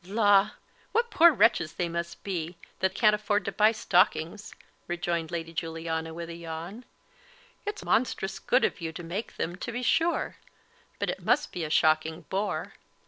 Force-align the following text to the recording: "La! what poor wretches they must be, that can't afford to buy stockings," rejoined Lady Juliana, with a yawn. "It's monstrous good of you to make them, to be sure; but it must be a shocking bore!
"La! 0.03 0.49
what 0.93 1.11
poor 1.11 1.31
wretches 1.31 1.73
they 1.73 1.87
must 1.87 2.23
be, 2.23 2.57
that 2.79 2.95
can't 2.95 3.13
afford 3.13 3.45
to 3.45 3.51
buy 3.51 3.71
stockings," 3.71 4.55
rejoined 4.87 5.29
Lady 5.29 5.53
Juliana, 5.53 6.11
with 6.11 6.27
a 6.27 6.33
yawn. 6.33 6.85
"It's 7.67 7.85
monstrous 7.85 8.39
good 8.39 8.65
of 8.65 8.81
you 8.81 8.91
to 8.93 9.03
make 9.03 9.35
them, 9.35 9.55
to 9.57 9.71
be 9.71 9.83
sure; 9.83 10.37
but 10.97 11.11
it 11.11 11.23
must 11.23 11.51
be 11.51 11.63
a 11.63 11.69
shocking 11.69 12.21
bore! 12.31 12.73